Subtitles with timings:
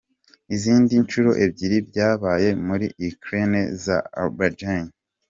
[0.55, 4.83] Izindi inshuro ebyiri byabaye muri Ukraine n’Azerbaijan.